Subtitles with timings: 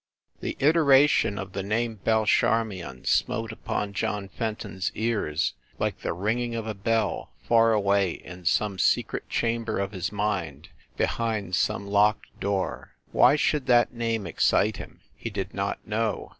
[0.39, 6.11] The iteration of the name Belle Charmion smote upon John Fenton s ears like the
[6.11, 11.85] ringing of a bell far away in some secret chamber of his mind, behind some
[11.85, 12.93] locked door.
[13.11, 15.01] Why should that name excite him?
[15.15, 16.29] He did not know.